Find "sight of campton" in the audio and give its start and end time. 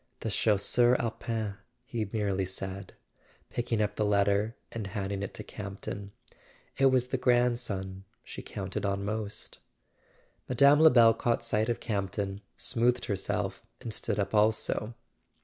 11.45-12.41